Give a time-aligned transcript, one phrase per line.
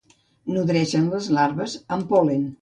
[0.55, 2.51] Nodreixen les larves amb pol·len.